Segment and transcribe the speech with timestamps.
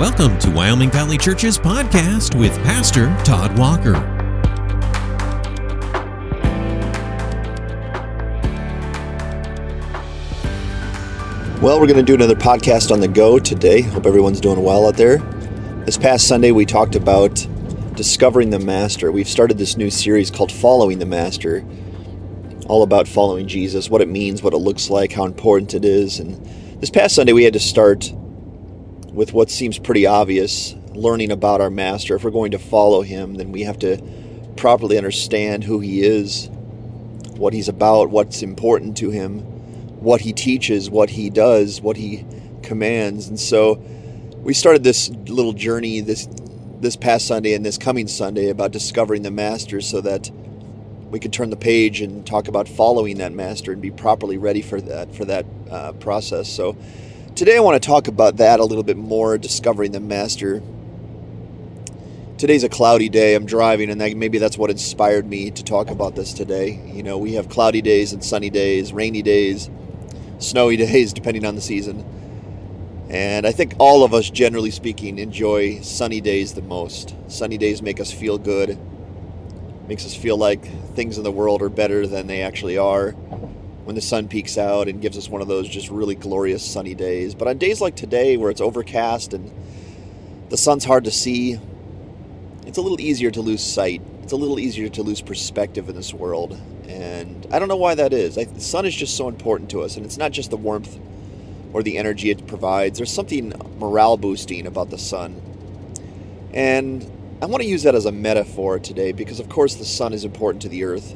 [0.00, 3.92] Welcome to Wyoming Valley Church's podcast with Pastor Todd Walker.
[11.62, 13.82] Well, we're going to do another podcast on the go today.
[13.82, 15.18] Hope everyone's doing well out there.
[15.84, 17.46] This past Sunday, we talked about
[17.94, 19.12] discovering the Master.
[19.12, 21.64] We've started this new series called Following the Master,
[22.66, 26.18] all about following Jesus, what it means, what it looks like, how important it is.
[26.18, 26.44] And
[26.80, 28.12] this past Sunday, we had to start
[29.14, 32.16] with what seems pretty obvious learning about our Master.
[32.16, 34.02] If we're going to follow him, then we have to
[34.56, 36.48] properly understand who he is,
[37.36, 39.54] what he's about, what's important to him
[40.04, 42.24] what he teaches, what he does, what he
[42.62, 43.28] commands.
[43.28, 43.74] And so
[44.36, 46.28] we started this little journey this
[46.80, 50.30] this past Sunday and this coming Sunday about discovering the master so that
[51.08, 54.60] we could turn the page and talk about following that master and be properly ready
[54.60, 56.48] for that for that uh, process.
[56.48, 56.76] So
[57.34, 60.62] today I want to talk about that a little bit more, discovering the master.
[62.38, 63.34] Today's a cloudy day.
[63.34, 66.80] I'm driving, and that, maybe that's what inspired me to talk about this today.
[66.86, 69.70] You know, we have cloudy days and sunny days, rainy days
[70.38, 72.04] snowy days, depending on the season.
[73.08, 77.14] And I think all of us, generally speaking, enjoy sunny days the most.
[77.28, 78.78] Sunny days make us feel good,
[79.88, 83.14] makes us feel like things in the world are better than they actually are
[83.84, 86.94] when the sun peeks out and gives us one of those just really glorious sunny
[86.94, 87.34] days.
[87.34, 89.52] But on days like today, where it's overcast and
[90.48, 91.58] the sun's hard to see,
[92.66, 94.00] it's a little easier to lose sight.
[94.22, 96.58] It's a little easier to lose perspective in this world.
[96.88, 98.38] And I don't know why that is.
[98.38, 100.98] I, the sun is just so important to us, and it's not just the warmth
[101.74, 102.98] or the energy it provides.
[102.98, 105.42] There's something morale boosting about the sun.
[106.54, 107.02] And
[107.42, 110.24] I want to use that as a metaphor today because, of course, the sun is
[110.24, 111.14] important to the earth.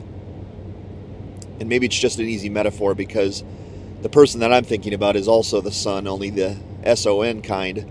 [1.60, 3.42] And maybe it's just an easy metaphor because
[4.02, 7.42] the person that I'm thinking about is also the Son, only the S O N
[7.42, 7.90] kind,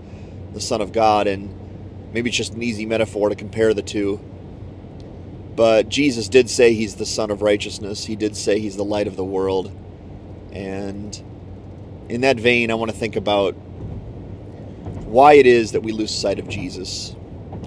[0.54, 1.26] the Son of God.
[1.26, 4.20] And maybe it's just an easy metaphor to compare the two.
[5.54, 8.04] But Jesus did say he's the Son of righteousness.
[8.04, 9.70] He did say he's the light of the world.
[10.52, 11.20] And
[12.08, 13.52] in that vein, I want to think about
[15.04, 17.16] why it is that we lose sight of Jesus,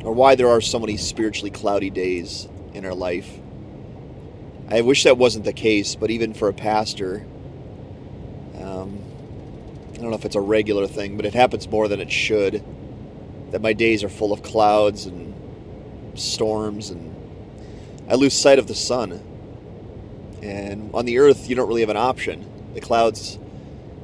[0.04, 3.41] or why there are so many spiritually cloudy days in our life.
[4.72, 7.26] I wish that wasn't the case, but even for a pastor,
[8.56, 9.04] um,
[9.92, 12.64] I don't know if it's a regular thing, but it happens more than it should.
[13.52, 15.36] That my days are full of clouds and
[16.18, 17.14] storms and
[18.10, 19.22] I lose sight of the sun.
[20.42, 22.50] And on the earth, you don't really have an option.
[22.74, 23.38] The clouds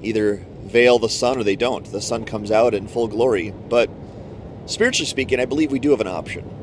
[0.02, 1.90] either veil the sun or they don't.
[1.90, 3.54] The sun comes out in full glory.
[3.70, 3.90] But
[4.66, 6.57] spiritually speaking, I believe we do have an option.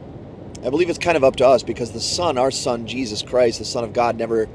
[0.65, 3.59] I believe it's kind of up to us because the Son, our Son, Jesus Christ,
[3.59, 4.49] the Son of God, never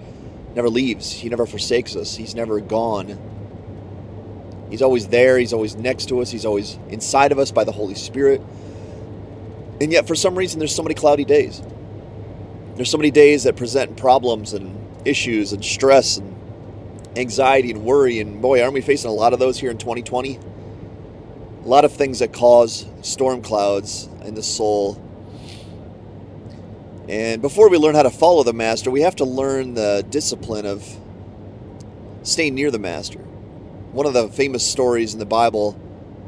[0.56, 1.12] never leaves.
[1.12, 2.16] He never forsakes us.
[2.16, 3.18] He's never gone.
[4.70, 5.38] He's always there.
[5.38, 6.32] He's always next to us.
[6.32, 8.42] He's always inside of us by the Holy Spirit.
[9.82, 11.62] And yet, for some reason, there's so many cloudy days.
[12.76, 14.76] There's so many days that present problems and
[15.06, 16.36] issues and stress and
[17.18, 18.20] anxiety and worry.
[18.20, 20.38] And boy, aren't we facing a lot of those here in 2020?
[21.64, 25.02] A lot of things that cause storm clouds in the soul.
[27.10, 30.68] And before we learn how to follow the Master, we have to learn the discipline
[30.68, 30.88] of
[32.22, 33.18] staying near the Master.
[33.18, 35.76] One of the famous stories in the Bible,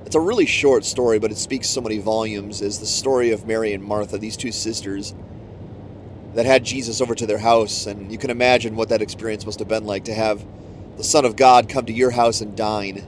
[0.08, 3.46] it's a really short story, but it speaks so many volumes, is the story of
[3.46, 5.14] Mary and Martha, these two sisters
[6.34, 7.86] that had Jesus over to their house.
[7.86, 10.44] And you can imagine what that experience must have been like to have
[10.97, 13.06] the Son of God come to your house and dine.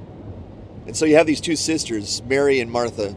[0.86, 3.16] And so you have these two sisters, Mary and Martha,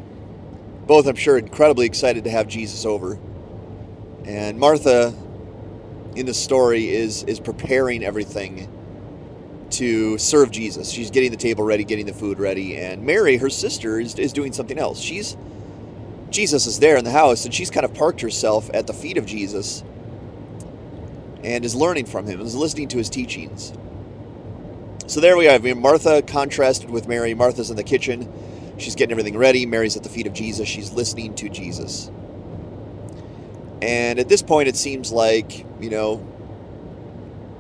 [0.87, 3.19] both, I'm sure, incredibly excited to have Jesus over.
[4.27, 5.15] And Martha,
[6.15, 8.69] in the story, is, is preparing everything
[9.71, 10.91] to serve Jesus.
[10.91, 12.77] She's getting the table ready, getting the food ready.
[12.77, 15.01] And Mary, her sister, is, is doing something else.
[15.01, 15.37] She's
[16.31, 19.17] Jesus is there in the house, and she's kind of parked herself at the feet
[19.17, 19.85] of Jesus
[21.45, 23.73] and is learning from him, is listening to his teachings.
[25.07, 27.33] So there we have Martha contrasted with Mary.
[27.35, 28.31] Martha's in the kitchen.
[28.77, 29.65] She's getting everything ready.
[29.65, 30.69] Mary's at the feet of Jesus.
[30.69, 32.11] She's listening to Jesus.
[33.87, 36.27] And at this point, it seems like, you know,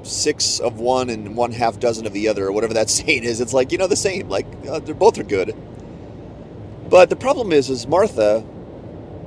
[0.02, 3.40] six of one and one half dozen of the other, or whatever that saying is.
[3.40, 4.28] It's like, you know, the same.
[4.28, 5.54] Like, uh, they're both are good.
[6.90, 8.44] But the problem is, is Martha,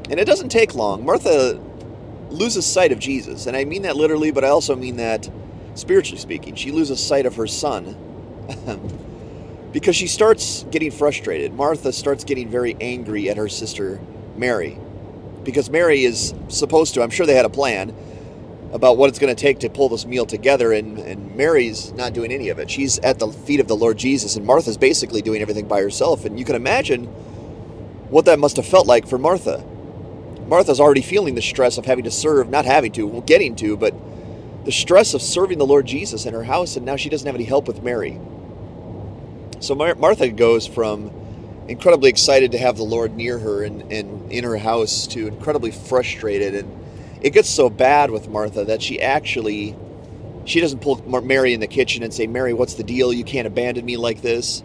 [0.09, 1.61] and it doesn't take long, Martha
[2.29, 3.45] loses sight of Jesus.
[3.45, 5.29] And I mean that literally, but I also mean that
[5.75, 6.55] spiritually speaking.
[6.55, 7.95] She loses sight of her son
[9.71, 11.53] because she starts getting frustrated.
[11.53, 14.01] Martha starts getting very angry at her sister
[14.35, 14.77] Mary
[15.43, 17.95] because Mary is supposed to, I'm sure they had a plan
[18.71, 22.13] about what it's going to take to pull this meal together, and, and Mary's not
[22.13, 22.69] doing any of it.
[22.69, 26.25] She's at the feet of the Lord Jesus, and Martha's basically doing everything by herself.
[26.25, 27.05] And you can imagine
[28.09, 29.63] what that must have felt like for Martha.
[30.47, 33.77] Martha's already feeling the stress of having to serve, not having to, well, getting to,
[33.77, 33.93] but
[34.65, 37.35] the stress of serving the Lord Jesus in her house, and now she doesn't have
[37.35, 38.19] any help with Mary.
[39.59, 41.11] So Mar- Martha goes from
[41.69, 45.71] incredibly excited to have the Lord near her and, and in her house to incredibly
[45.71, 46.55] frustrated.
[46.55, 49.75] And it gets so bad with Martha that she actually
[50.45, 53.13] she doesn't pull Mary in the kitchen and say, Mary, what's the deal?
[53.13, 54.63] You can't abandon me like this.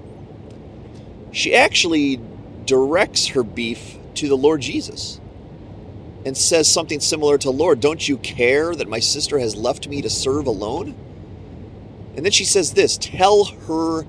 [1.31, 2.21] She actually
[2.65, 5.21] directs her beef to the Lord Jesus
[6.25, 10.01] and says something similar to, Lord, don't you care that my sister has left me
[10.01, 10.95] to serve alone?
[12.17, 14.07] And then she says this tell her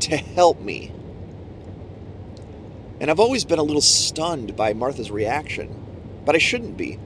[0.00, 0.92] to help me.
[3.00, 5.74] And I've always been a little stunned by Martha's reaction,
[6.24, 6.98] but I shouldn't be.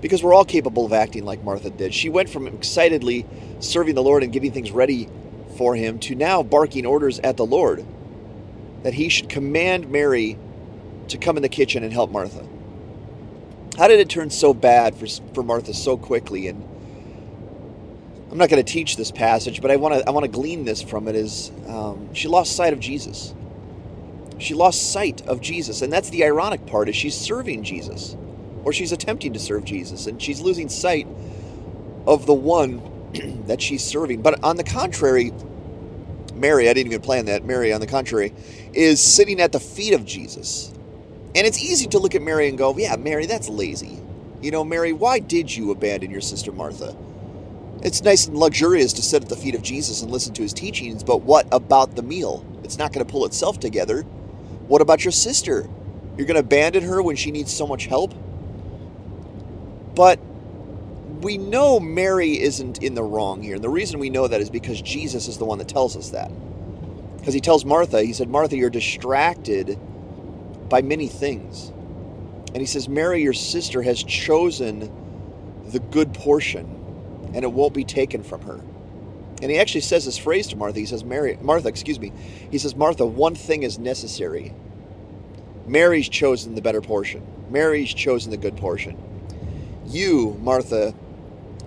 [0.00, 1.94] Because we're all capable of acting like Martha did.
[1.94, 3.24] She went from excitedly
[3.60, 5.08] serving the Lord and getting things ready
[5.56, 7.86] for him to now barking orders at the Lord
[8.82, 10.36] that he should command Mary
[11.08, 12.46] to come in the kitchen and help Martha.
[13.78, 16.48] How did it turn so bad for, for Martha so quickly?
[16.48, 16.62] And
[18.30, 20.64] I'm not going to teach this passage, but I want to I want to glean
[20.64, 21.14] this from it.
[21.14, 23.34] Is um, she lost sight of Jesus?
[24.38, 26.88] She lost sight of Jesus, and that's the ironic part.
[26.88, 28.16] Is she's serving Jesus,
[28.64, 31.06] or she's attempting to serve Jesus, and she's losing sight
[32.06, 32.82] of the one
[33.46, 34.22] that she's serving.
[34.22, 35.32] But on the contrary,
[36.34, 37.44] Mary, I didn't even plan that.
[37.44, 38.34] Mary, on the contrary,
[38.74, 40.72] is sitting at the feet of Jesus,
[41.34, 44.00] and it's easy to look at Mary and go, "Yeah, Mary, that's lazy."
[44.42, 46.96] You know, Mary, why did you abandon your sister Martha?
[47.82, 50.52] It's nice and luxurious to sit at the feet of Jesus and listen to his
[50.52, 52.44] teachings, but what about the meal?
[52.64, 54.04] It's not going to pull itself together.
[54.68, 55.68] What about your sister?
[56.16, 58.14] You're going to abandon her when she needs so much help?
[59.94, 60.18] But
[61.20, 63.56] we know Mary isn't in the wrong here.
[63.56, 66.10] And the reason we know that is because Jesus is the one that tells us
[66.10, 66.30] that.
[67.18, 69.78] Because he tells Martha, he said, Martha, you're distracted
[70.68, 71.70] by many things.
[72.48, 74.90] And he says, Mary, your sister, has chosen
[75.66, 76.66] the good portion
[77.34, 78.60] and it won't be taken from her.
[79.42, 80.78] And he actually says this phrase to Martha.
[80.78, 82.12] He says, Mary, Martha, excuse me.
[82.50, 84.54] He says, Martha, one thing is necessary.
[85.66, 87.26] Mary's chosen the better portion.
[87.50, 88.96] Mary's chosen the good portion.
[89.86, 90.94] You, Martha,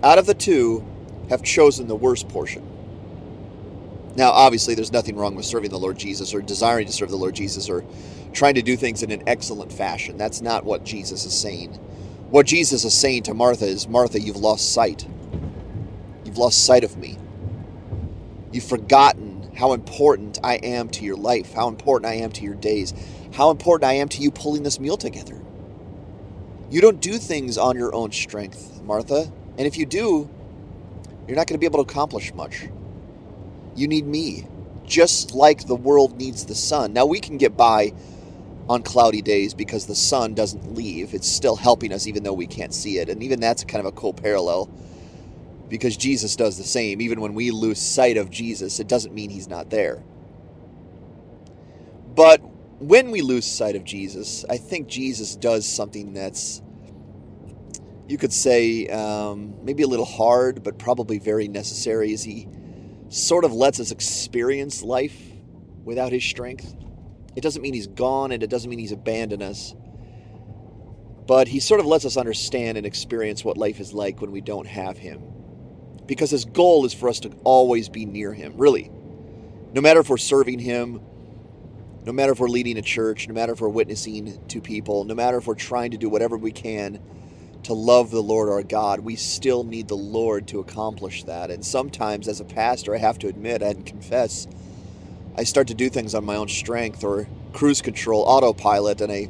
[0.02, 0.84] out of the two,
[1.30, 2.66] have chosen the worst portion.
[4.16, 7.16] Now, obviously, there's nothing wrong with serving the Lord Jesus or desiring to serve the
[7.16, 7.84] Lord Jesus or
[8.32, 10.16] trying to do things in an excellent fashion.
[10.16, 11.74] That's not what Jesus is saying.
[12.30, 15.06] What Jesus is saying to Martha is, Martha, you've lost sight
[16.28, 17.16] You've lost sight of me.
[18.52, 22.54] You've forgotten how important I am to your life, how important I am to your
[22.54, 22.94] days,
[23.34, 25.40] how important I am to you pulling this meal together.
[26.70, 29.32] You don't do things on your own strength, Martha.
[29.58, 30.30] And if you do,
[31.26, 32.68] you're not going to be able to accomplish much.
[33.76, 34.46] You need me,
[34.86, 36.92] just like the world needs the sun.
[36.92, 37.92] Now, we can get by
[38.68, 41.14] on cloudy days because the sun doesn't leave.
[41.14, 43.08] It's still helping us even though we can't see it.
[43.08, 44.70] And even that's kind of a cool parallel
[45.68, 47.00] because Jesus does the same.
[47.00, 50.02] Even when we lose sight of Jesus, it doesn't mean he's not there.
[52.14, 52.40] But
[52.80, 56.62] when we lose sight of Jesus, I think Jesus does something that's,
[58.08, 62.48] you could say, um, maybe a little hard, but probably very necessary, is he
[63.08, 65.16] sort of lets us experience life
[65.84, 66.74] without his strength.
[67.36, 69.74] It doesn't mean he's gone and it doesn't mean he's abandoned us.
[71.26, 74.40] But he sort of lets us understand and experience what life is like when we
[74.40, 75.37] don't have him
[76.08, 78.90] because his goal is for us to always be near him, really.
[79.74, 81.00] No matter if we're serving him,
[82.04, 85.14] no matter if we're leading a church, no matter if we're witnessing to people, no
[85.14, 86.98] matter if we're trying to do whatever we can
[87.64, 91.50] to love the Lord our God, we still need the Lord to accomplish that.
[91.50, 94.48] And sometimes, as a pastor, I have to admit and confess,
[95.36, 99.28] I start to do things on my own strength or cruise control, autopilot, and I,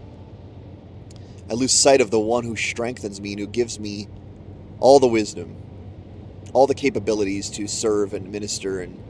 [1.50, 4.06] I lose sight of the one who strengthens me and who gives me
[4.78, 5.56] all the wisdom
[6.52, 8.80] all the capabilities to serve and minister.
[8.80, 9.02] And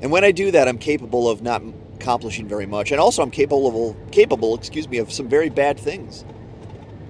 [0.00, 1.62] and when I do that I'm capable of not
[1.94, 2.90] accomplishing very much.
[2.90, 6.24] And also I'm capable of capable excuse me of some very bad things.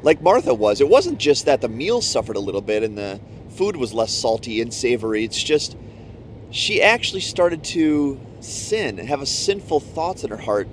[0.03, 3.21] Like Martha was it wasn't just that the meal suffered a little bit and the
[3.51, 5.25] food was less salty and savory.
[5.25, 5.77] It's just
[6.51, 10.69] she actually started to sin and have a sinful thoughts in her heart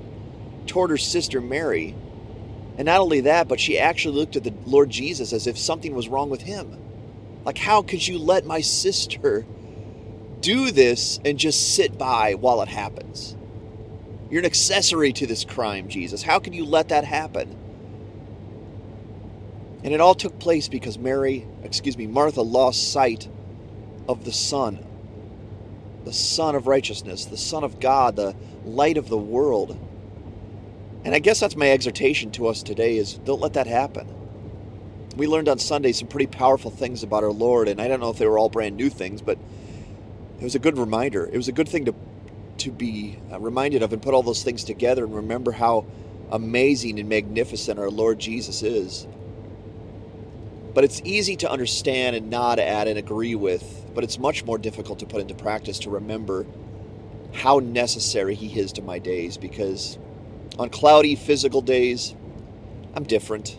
[0.68, 1.96] toward her sister Mary.
[2.78, 5.94] And not only that but she actually looked at the Lord Jesus as if something
[5.94, 6.78] was wrong with him
[7.46, 9.46] like, how could you let my sister
[10.42, 13.36] do this and just sit by while it happens?
[14.30, 16.22] You're an accessory to this crime, Jesus.
[16.22, 17.58] How can you let that happen?
[19.84, 23.28] And it all took place because Mary, excuse me, Martha lost sight
[24.08, 24.86] of the Son,
[26.04, 29.80] the Son of righteousness, the Son of God, the light of the world.
[31.06, 34.19] And I guess that's my exhortation to us today is don't let that happen.
[35.20, 38.10] We learned on Sunday some pretty powerful things about our Lord, and I don't know
[38.10, 39.38] if they were all brand new things, but
[40.40, 41.26] it was a good reminder.
[41.26, 41.96] It was a good thing to
[42.60, 45.86] to be uh, reminded of and put all those things together and remember how
[46.32, 49.08] amazing and magnificent our Lord Jesus is.
[50.74, 54.58] But it's easy to understand and nod at and agree with, but it's much more
[54.58, 56.46] difficult to put into practice to remember
[57.34, 59.98] how necessary He is to my days because
[60.58, 62.16] on cloudy physical days,
[62.94, 63.58] I'm different.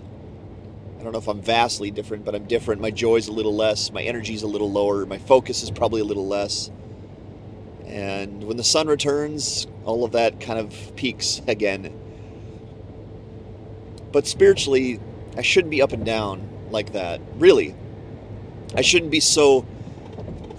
[1.00, 2.82] I don't know if I'm vastly different, but I'm different.
[2.82, 6.04] My joy's a little less, my energy's a little lower, my focus is probably a
[6.04, 6.70] little less.
[7.86, 11.90] And when the sun returns, all of that kind of peaks again.
[14.12, 15.00] But spiritually,
[15.38, 17.22] I shouldn't be up and down like that.
[17.36, 17.74] Really.
[18.74, 19.66] I shouldn't be so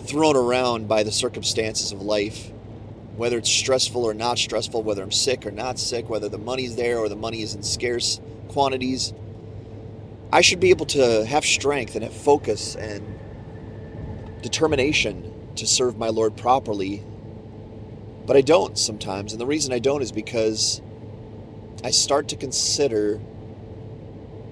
[0.06, 2.52] thrown around by the circumstances of life
[3.16, 6.76] whether it's stressful or not stressful, whether I'm sick or not sick, whether the money's
[6.76, 9.14] there or the money is in scarce quantities.
[10.34, 13.20] I should be able to have strength and have focus and
[14.42, 17.04] determination to serve my Lord properly.
[18.26, 19.34] But I don't sometimes.
[19.34, 20.82] And the reason I don't is because
[21.84, 23.20] I start to consider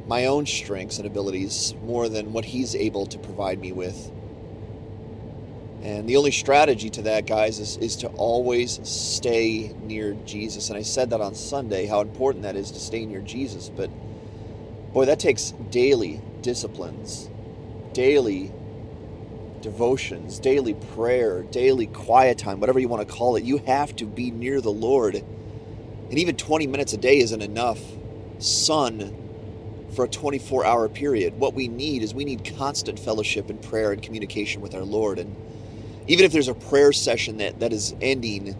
[0.07, 4.11] my own strengths and abilities more than what He's able to provide me with.
[5.81, 10.69] And the only strategy to that, guys, is, is to always stay near Jesus.
[10.69, 13.69] And I said that on Sunday, how important that is to stay near Jesus.
[13.69, 13.89] But
[14.93, 17.29] boy, that takes daily disciplines,
[17.93, 18.51] daily
[19.61, 23.43] devotions, daily prayer, daily quiet time, whatever you want to call it.
[23.43, 25.15] You have to be near the Lord.
[25.15, 27.79] And even 20 minutes a day isn't enough.
[28.39, 29.15] Sun
[29.95, 31.39] for a 24 hour period.
[31.39, 35.19] What we need is we need constant fellowship and prayer and communication with our Lord.
[35.19, 35.35] And
[36.07, 38.55] even if there's a prayer session that, that is ending,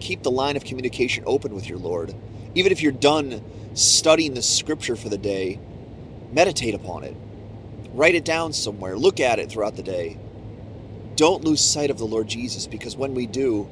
[0.00, 2.14] keep the line of communication open with your Lord.
[2.54, 3.42] Even if you're done
[3.74, 5.58] studying the scripture for the day,
[6.32, 7.16] meditate upon it.
[7.92, 8.96] Write it down somewhere.
[8.96, 10.18] Look at it throughout the day.
[11.16, 13.68] Don't lose sight of the Lord Jesus because when we do,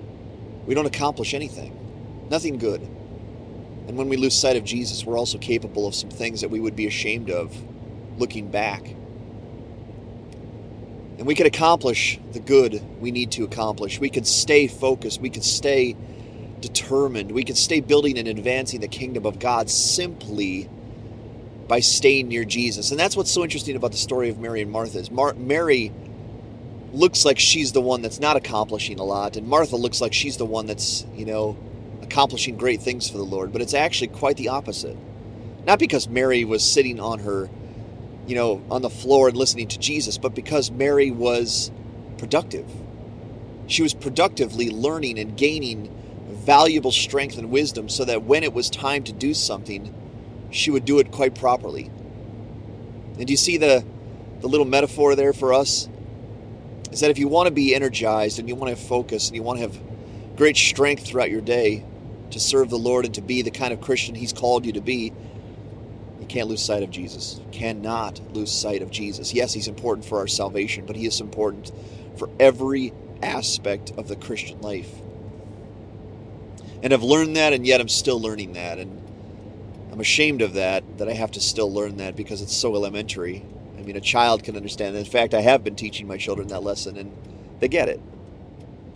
[0.67, 1.77] we don't accomplish anything.
[2.31, 2.81] Nothing good.
[3.89, 6.61] And when we lose sight of Jesus, we're also capable of some things that we
[6.61, 7.55] would be ashamed of
[8.19, 8.95] looking back.
[11.19, 13.99] And we could accomplish the good we need to accomplish.
[13.99, 15.21] We could stay focused.
[15.21, 15.97] We could stay
[16.63, 17.33] determined.
[17.33, 20.71] We can stay building and advancing the kingdom of God simply
[21.69, 22.91] by staying near Jesus.
[22.91, 25.93] And that's what's so interesting about the story of Mary and Martha is Mar- Mary
[26.93, 30.37] looks like she's the one that's not accomplishing a lot and Martha looks like she's
[30.39, 31.57] the one that's, you know,
[32.03, 34.97] accomplishing great things for the Lord, but it's actually quite the opposite.
[35.67, 37.49] Not because Mary was sitting on her
[38.27, 41.71] you know, on the floor and listening to Jesus, but because Mary was
[42.19, 42.67] productive.
[43.67, 45.91] She was productively learning and gaining
[46.35, 49.95] valuable strength and wisdom so that when it was time to do something,
[50.51, 51.91] she would do it quite properly.
[53.19, 53.85] And do you see the,
[54.41, 55.89] the little metaphor there for us?
[56.91, 59.37] Is that if you want to be energized and you want to have focus and
[59.37, 59.79] you want to have
[60.37, 61.85] great strength throughout your day
[62.31, 64.81] to serve the Lord and to be the kind of Christian He's called you to
[64.81, 65.13] be,
[66.21, 67.41] you can't lose sight of Jesus.
[67.51, 69.35] Cannot lose sight of Jesus.
[69.35, 71.73] Yes, he's important for our salvation, but he is important
[72.17, 74.91] for every aspect of the Christian life.
[76.83, 78.79] And I've learned that, and yet I'm still learning that.
[78.79, 79.01] And
[79.93, 83.45] I'm ashamed of that, that I have to still learn that because it's so elementary.
[83.79, 84.97] I mean, a child can understand.
[84.97, 87.13] In fact, I have been teaching my children that lesson, and
[87.61, 88.01] they get it.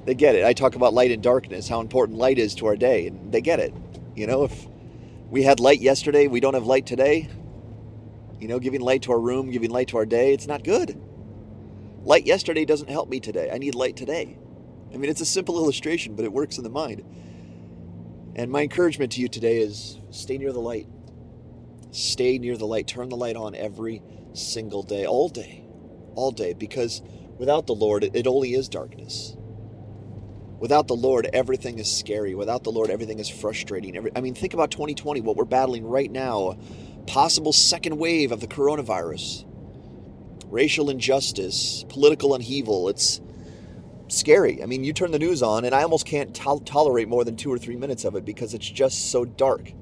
[0.04, 0.44] They get it.
[0.44, 3.40] I talk about light and darkness, how important light is to our day, and they
[3.40, 3.74] get it.
[4.14, 4.66] You know, if
[5.30, 7.28] we had light yesterday, we don't have light today.
[8.40, 11.00] You know, giving light to our room, giving light to our day, it's not good.
[12.04, 13.50] Light yesterday doesn't help me today.
[13.52, 14.38] I need light today.
[14.94, 17.04] I mean, it's a simple illustration, but it works in the mind.
[18.36, 20.86] And my encouragement to you today is stay near the light.
[21.90, 22.86] Stay near the light.
[22.86, 24.02] Turn the light on every
[24.34, 25.64] single day, all day,
[26.14, 27.00] all day, because
[27.38, 29.34] without the Lord, it only is darkness.
[30.60, 32.34] Without the Lord, everything is scary.
[32.34, 34.10] Without the Lord, everything is frustrating.
[34.14, 36.58] I mean, think about 2020, what we're battling right now
[37.06, 39.46] possible second wave of the coronavirus,
[40.46, 42.90] racial injustice, political upheaval.
[42.90, 43.20] It's
[44.08, 44.62] scary.
[44.62, 47.36] I mean, you turn the news on, and I almost can't to- tolerate more than
[47.36, 49.72] two or three minutes of it because it's just so dark.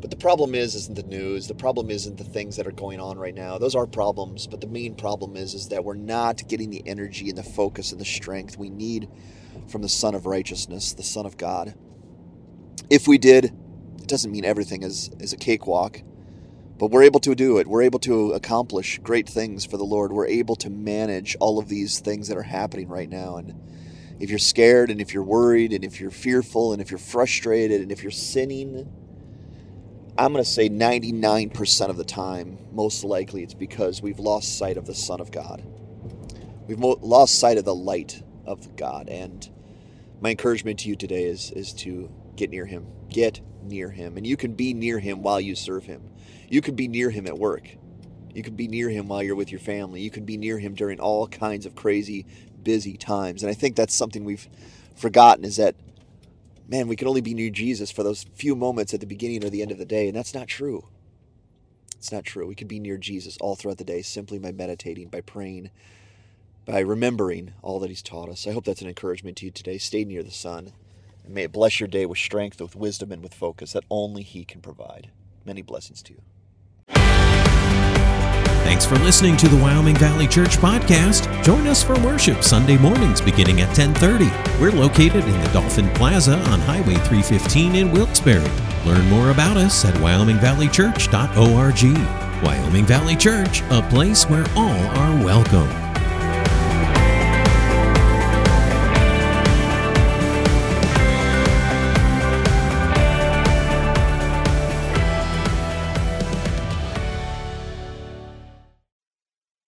[0.00, 1.48] But the problem is isn't the news.
[1.48, 3.58] The problem isn't the things that are going on right now.
[3.58, 7.28] Those are problems, but the main problem is is that we're not getting the energy
[7.28, 9.08] and the focus and the strength we need
[9.68, 11.74] from the Son of Righteousness, the Son of God.
[12.88, 16.02] If we did, it doesn't mean everything is, is a cakewalk,
[16.78, 17.66] but we're able to do it.
[17.66, 20.12] We're able to accomplish great things for the Lord.
[20.12, 23.36] We're able to manage all of these things that are happening right now.
[23.36, 23.54] And
[24.20, 27.80] if you're scared and if you're worried and if you're fearful and if you're frustrated
[27.80, 28.92] and if you're sinning,
[30.18, 34.76] I'm going to say 99% of the time, most likely it's because we've lost sight
[34.76, 35.62] of the Son of God.
[36.66, 39.08] We've lost sight of the light of God.
[39.08, 39.48] And
[40.20, 42.86] my encouragement to you today is, is to get near Him.
[43.08, 44.16] Get near Him.
[44.16, 46.10] And you can be near Him while you serve Him.
[46.48, 47.68] You could be near Him at work.
[48.34, 50.00] You could be near Him while you're with your family.
[50.00, 52.26] You could be near Him during all kinds of crazy,
[52.62, 53.42] busy times.
[53.42, 54.48] And I think that's something we've
[54.94, 55.74] forgotten is that
[56.68, 59.50] man, we can only be near Jesus for those few moments at the beginning or
[59.50, 60.08] the end of the day.
[60.08, 60.88] And that's not true.
[61.96, 62.46] It's not true.
[62.46, 65.70] We can be near Jesus all throughout the day simply by meditating, by praying,
[66.64, 68.46] by remembering all that He's taught us.
[68.46, 69.78] I hope that's an encouragement to you today.
[69.78, 70.72] Stay near the Son.
[71.24, 74.22] And may it bless your day with strength, with wisdom, and with focus that only
[74.22, 75.10] He can provide.
[75.44, 76.22] Many blessings to you.
[78.66, 81.30] Thanks for listening to the Wyoming Valley Church podcast.
[81.44, 84.28] Join us for worship Sunday mornings beginning at 10:30.
[84.60, 88.50] We're located in the Dolphin Plaza on Highway 315 in Wilkes-Barre.
[88.84, 92.44] Learn more about us at wyomingvalleychurch.org.
[92.44, 95.85] Wyoming Valley Church, a place where all are welcome.